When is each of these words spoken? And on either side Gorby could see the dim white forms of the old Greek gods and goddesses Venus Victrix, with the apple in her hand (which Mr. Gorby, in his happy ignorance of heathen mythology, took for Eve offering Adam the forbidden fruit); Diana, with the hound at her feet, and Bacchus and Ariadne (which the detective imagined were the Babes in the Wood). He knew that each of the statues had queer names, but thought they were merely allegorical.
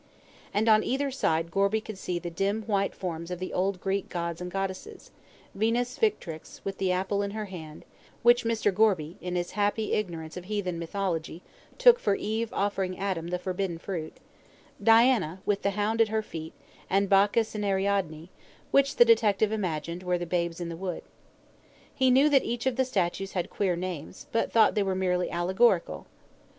And 0.51 0.67
on 0.67 0.83
either 0.83 1.11
side 1.11 1.51
Gorby 1.51 1.79
could 1.79 1.95
see 1.95 2.17
the 2.17 2.31
dim 2.31 2.63
white 2.63 2.95
forms 2.95 3.29
of 3.29 3.37
the 3.37 3.53
old 3.53 3.79
Greek 3.79 4.09
gods 4.09 4.41
and 4.41 4.49
goddesses 4.49 5.11
Venus 5.53 5.99
Victrix, 5.99 6.59
with 6.65 6.79
the 6.79 6.91
apple 6.91 7.21
in 7.21 7.29
her 7.37 7.45
hand 7.45 7.85
(which 8.23 8.43
Mr. 8.43 8.73
Gorby, 8.73 9.17
in 9.21 9.35
his 9.35 9.51
happy 9.51 9.93
ignorance 9.93 10.35
of 10.35 10.45
heathen 10.45 10.79
mythology, 10.79 11.43
took 11.77 11.99
for 11.99 12.15
Eve 12.15 12.49
offering 12.51 12.97
Adam 12.97 13.27
the 13.27 13.37
forbidden 13.37 13.77
fruit); 13.77 14.17
Diana, 14.81 15.39
with 15.45 15.61
the 15.61 15.69
hound 15.77 16.01
at 16.01 16.07
her 16.07 16.23
feet, 16.23 16.53
and 16.89 17.07
Bacchus 17.07 17.53
and 17.53 17.63
Ariadne 17.63 18.29
(which 18.71 18.95
the 18.95 19.05
detective 19.05 19.51
imagined 19.51 20.01
were 20.01 20.17
the 20.17 20.25
Babes 20.25 20.59
in 20.59 20.69
the 20.69 20.75
Wood). 20.77 21.03
He 21.93 22.09
knew 22.09 22.27
that 22.27 22.43
each 22.43 22.65
of 22.65 22.75
the 22.75 22.85
statues 22.85 23.33
had 23.33 23.51
queer 23.51 23.75
names, 23.75 24.25
but 24.31 24.51
thought 24.51 24.73
they 24.73 24.81
were 24.81 24.95
merely 24.95 25.29
allegorical. 25.29 26.07